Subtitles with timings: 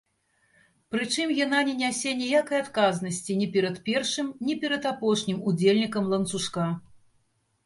[0.93, 6.67] Прычым яна не нясе ніякай адказнасці ні перад першым, ні перад апошнім удзельнікам ланцужка.